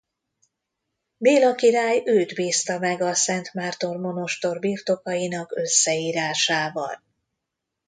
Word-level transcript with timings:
Béla 1.17 1.55
király 1.55 2.01
őt 2.05 2.33
bízta 2.35 2.79
meg 2.79 3.01
a 3.01 3.13
Szent 3.13 3.53
Márton-monostor 3.53 4.59
birtokainak 4.59 5.57
összeírásával. 5.57 7.03